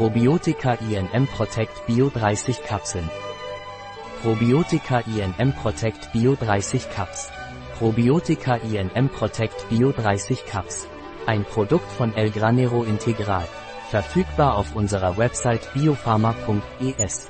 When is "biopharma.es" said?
15.74-17.28